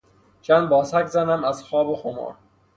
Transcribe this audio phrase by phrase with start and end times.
[0.41, 2.35] چند باسک زنم از خواب و خمار.